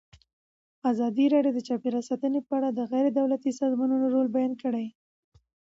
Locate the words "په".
2.47-2.53